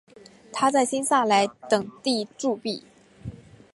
[0.51, 2.83] 他在新萨莱等地铸币。